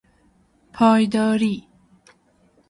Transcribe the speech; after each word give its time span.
پایداری 0.73 1.67